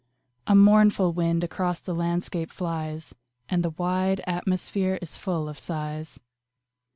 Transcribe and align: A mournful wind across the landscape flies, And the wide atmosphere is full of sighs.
A 0.47 0.55
mournful 0.55 1.13
wind 1.13 1.43
across 1.43 1.79
the 1.79 1.93
landscape 1.93 2.49
flies, 2.49 3.13
And 3.47 3.61
the 3.63 3.69
wide 3.69 4.19
atmosphere 4.25 4.97
is 4.99 5.15
full 5.15 5.47
of 5.47 5.59
sighs. 5.59 6.19